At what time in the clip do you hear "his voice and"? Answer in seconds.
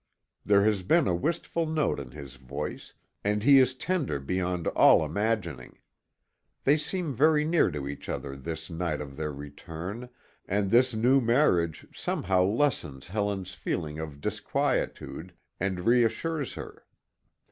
2.09-3.43